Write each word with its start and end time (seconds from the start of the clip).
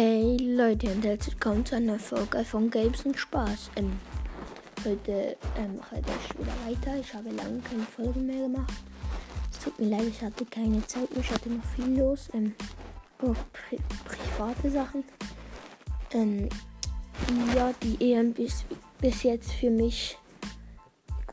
Hey 0.00 0.36
Leute 0.36 0.86
und 0.92 1.04
herzlich 1.04 1.34
willkommen 1.34 1.66
zu 1.66 1.74
einer 1.74 1.98
Folge 1.98 2.44
von 2.44 2.70
Games 2.70 3.04
und 3.04 3.18
Spaß. 3.18 3.72
Ähm, 3.74 3.98
heute 4.84 5.36
ähm, 5.56 5.76
mache 5.76 5.96
ich 5.96 6.38
wieder 6.38 6.52
weiter. 6.64 7.00
Ich 7.00 7.12
habe 7.12 7.30
lange 7.30 7.60
keine 7.62 7.82
Folgen 7.82 8.24
mehr 8.24 8.42
gemacht. 8.42 8.72
Es 9.50 9.58
tut 9.58 9.76
mir 9.80 9.88
leid, 9.88 10.04
ich 10.06 10.22
hatte 10.22 10.44
keine 10.44 10.86
Zeit 10.86 11.10
mehr. 11.10 11.18
Ich 11.18 11.30
hatte 11.32 11.50
noch 11.50 11.64
viel 11.74 11.98
los. 11.98 12.28
Ähm, 12.32 12.54
auch 13.18 13.34
pri 13.52 13.80
private 14.04 14.70
Sachen. 14.70 15.02
Ähm, 16.12 16.48
ja, 17.56 17.74
die 17.82 18.12
EM 18.12 18.36
ist 18.36 18.66
bis 19.00 19.24
jetzt 19.24 19.50
für 19.50 19.70
mich 19.70 20.16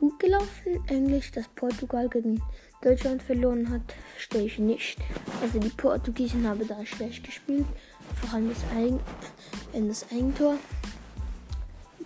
gut 0.09 0.19
gelaufen. 0.19 0.83
Eigentlich, 0.87 1.31
dass 1.31 1.47
Portugal 1.49 2.07
gegen 2.09 2.41
Deutschland 2.81 3.23
verloren 3.23 3.69
hat, 3.71 3.81
verstehe 4.13 4.45
ich 4.45 4.59
nicht. 4.59 4.99
Also 5.41 5.59
die 5.59 5.69
Portugiesen 5.69 6.47
haben 6.47 6.67
da 6.67 6.85
schlecht 6.85 7.23
gespielt. 7.23 7.65
Vor 8.21 8.33
allem 8.33 8.49
das, 8.49 8.63
Eigen, 8.75 8.99
das 9.87 10.05
Eigentor. 10.11 10.57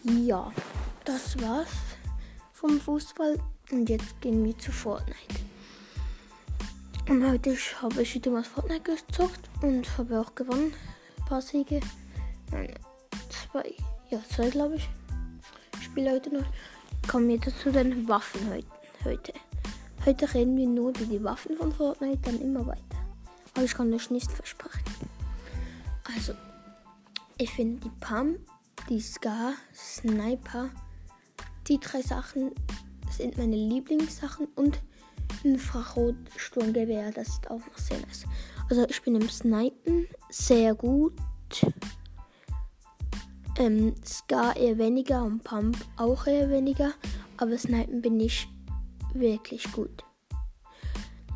Ja, 0.03 0.51
das 1.03 1.39
war's 1.41 1.67
vom 2.53 2.79
Fußball. 2.79 3.37
Und 3.71 3.89
jetzt 3.89 4.19
gehen 4.21 4.45
wir 4.45 4.57
zu 4.57 4.71
Fortnite. 4.71 5.35
Und 7.09 7.29
heute 7.29 7.55
habe 7.81 8.01
ich 8.01 8.15
wieder 8.15 8.31
mal 8.31 8.43
Fortnite 8.43 8.95
gezockt 8.95 9.49
und 9.61 9.97
habe 9.97 10.21
auch 10.21 10.33
gewonnen. 10.35 10.73
Ein 11.17 11.25
paar 11.25 11.41
Siege. 11.41 11.81
Nein, 12.51 12.73
zwei. 13.29 13.73
Ja, 14.09 14.21
zwei 14.33 14.49
glaube 14.49 14.75
ich. 14.75 14.89
Ich 15.77 15.85
spiele 15.85 16.11
heute 16.11 16.33
noch. 16.33 16.45
Kommen 17.07 17.27
wir 17.27 17.41
zu 17.41 17.71
den 17.71 18.07
Waffen 18.07 18.41
heute. 19.03 19.33
Heute 20.05 20.33
reden 20.33 20.55
wir 20.55 20.67
nur 20.67 20.89
über 20.89 21.05
die 21.05 21.23
Waffen 21.23 21.57
von 21.57 21.71
Fortnite, 21.71 22.19
dann 22.23 22.41
immer 22.41 22.65
weiter. 22.65 22.81
Aber 23.53 23.65
ich 23.65 23.73
kann 23.73 23.93
euch 23.93 24.09
nicht 24.09 24.31
versprechen. 24.31 24.83
Also, 26.15 26.33
ich 27.37 27.51
finde 27.51 27.81
die 27.81 27.91
Pam, 27.99 28.35
die 28.89 29.01
Scar, 29.01 29.53
Sniper, 29.73 30.69
die 31.67 31.79
drei 31.79 32.01
Sachen 32.01 32.51
sind 33.11 33.37
meine 33.37 33.55
Lieblingssachen 33.55 34.47
und 34.55 34.79
Infrarotsturmgewehr, 35.43 37.11
das 37.11 37.27
ist 37.29 37.49
auch 37.49 37.59
noch 37.59 37.77
sehr 37.77 37.99
nice. 37.99 38.25
Also 38.69 38.85
ich 38.87 39.01
bin 39.01 39.15
im 39.15 39.29
Snipen 39.29 40.07
sehr 40.29 40.75
gut. 40.75 41.13
Ähm, 43.59 43.93
Scar 44.05 44.55
eher 44.55 44.77
weniger 44.77 45.21
und 45.23 45.43
Pump 45.43 45.77
auch 45.97 46.25
eher 46.25 46.49
weniger. 46.49 46.93
Aber 47.37 47.57
Snipen 47.57 48.01
bin 48.01 48.19
ich 48.19 48.47
wirklich 49.13 49.69
gut. 49.73 50.03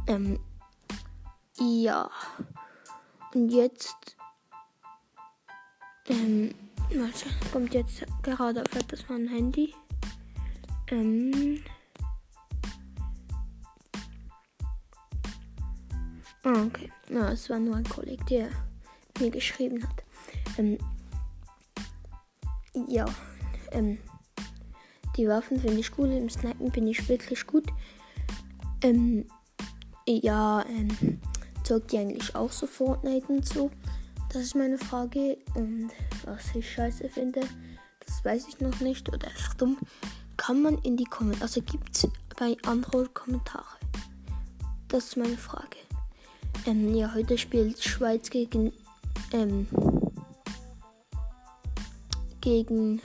Ähm, 0.08 0.40
ja. 1.60 2.10
Und 3.34 3.50
jetzt. 3.50 4.16
Ähm, 6.08 6.56
warte, 6.96 7.26
kommt 7.52 7.74
jetzt 7.74 8.06
gerade 8.22 8.62
auf 8.62 8.76
etwas 8.76 9.08
mein 9.10 9.28
Handy. 9.28 9.74
Ähm. 10.88 11.62
Ah, 16.44 16.64
okay. 16.66 16.92
Ja, 17.10 17.32
es 17.32 17.50
war 17.50 17.60
nur 17.60 17.76
ein 17.76 17.88
Kollege, 17.88 18.24
der 18.26 18.50
mir 19.20 19.32
geschrieben 19.32 19.84
hat. 19.84 20.04
Ähm, 20.58 20.78
ja. 22.88 23.06
Ähm, 23.72 23.98
die 25.16 25.28
Waffen 25.28 25.60
finde 25.60 25.80
ich 25.80 25.92
gut. 25.92 26.10
Im 26.10 26.30
Snipen 26.30 26.72
bin 26.72 26.88
ich 26.88 27.08
wirklich 27.08 27.46
gut. 27.46 27.68
Ähm, 28.82 29.26
ja, 30.08 30.66
ähm, 30.68 31.20
zockt 31.64 31.94
ihr 31.94 32.02
eigentlich 32.02 32.36
auch 32.36 32.52
so 32.52 32.68
Fortnite 32.68 33.28
und 33.28 33.48
so? 33.48 33.70
Das 34.32 34.42
ist 34.42 34.56
meine 34.56 34.78
Frage. 34.78 35.38
Und 35.56 35.92
was 36.26 36.56
ich 36.56 36.72
scheiße 36.72 37.10
finde, 37.10 37.42
das 38.06 38.26
weiß 38.26 38.48
ich 38.48 38.60
noch 38.60 38.80
nicht. 38.80 39.08
Oder 39.10 39.28
einfach 39.28 39.54
dumm. 39.54 39.78
Kann 40.38 40.62
man 40.62 40.78
in 40.80 40.98
die 40.98 41.06
Kommentare, 41.06 41.44
also 41.44 41.62
gibt 41.62 41.96
es 41.96 42.08
bei 42.38 42.58
anderen 42.66 43.14
Kommentare? 43.14 43.78
Das 44.88 45.06
ist 45.06 45.18
meine 45.18 45.38
Frage. 45.38 45.78
Ähm, 46.66 46.94
ja, 46.96 47.14
heute 47.14 47.38
spielt 47.38 47.82
Schweiz 47.84 48.30
gegen, 48.30 48.74
ähm, 49.32 49.68
gegen 52.44 53.02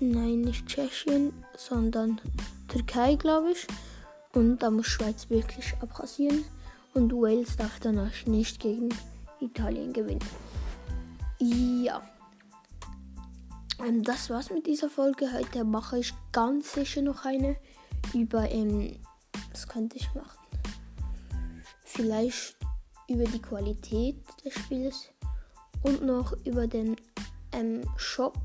Nein, 0.00 0.40
nicht 0.40 0.66
Tschechien, 0.66 1.32
sondern 1.56 2.20
Türkei, 2.66 3.14
glaube 3.14 3.52
ich. 3.52 3.68
Und 4.34 4.58
da 4.58 4.68
muss 4.68 4.88
Schweiz 4.88 5.30
wirklich 5.30 5.74
abrasieren. 5.80 6.44
Und 6.92 7.12
Wales 7.12 7.56
darf 7.56 7.78
danach 7.78 8.26
nicht 8.26 8.58
gegen 8.58 8.88
Italien 9.38 9.92
gewinnen. 9.92 10.24
Ja. 11.38 12.02
Und 13.78 13.86
ähm, 13.86 14.02
das 14.02 14.28
war's 14.28 14.50
mit 14.50 14.66
dieser 14.66 14.90
Folge. 14.90 15.32
Heute 15.32 15.62
mache 15.62 16.00
ich 16.00 16.12
ganz 16.32 16.72
sicher 16.72 17.02
noch 17.02 17.24
eine 17.24 17.56
über, 18.12 18.50
ähm, 18.50 18.98
was 19.52 19.68
könnte 19.68 19.98
ich 19.98 20.12
machen? 20.14 20.40
Vielleicht 21.84 22.56
über 23.08 23.24
die 23.24 23.42
Qualität 23.42 24.16
des 24.44 24.54
Spiels 24.54 25.10
und 25.82 26.02
noch 26.02 26.32
über 26.44 26.66
den 26.66 26.96
ähm, 27.52 27.82
Shop 27.96 28.38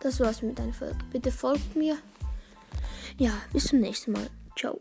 das 0.00 0.20
war's 0.20 0.42
mit 0.42 0.58
deiner 0.58 0.72
Folge. 0.72 0.96
Bitte 1.10 1.32
folgt 1.32 1.74
mir. 1.74 1.96
Ja, 3.18 3.32
bis 3.52 3.64
zum 3.64 3.80
nächsten 3.80 4.12
Mal. 4.12 4.30
Ciao. 4.56 4.78